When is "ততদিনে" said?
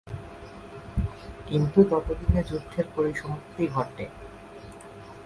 1.83-2.41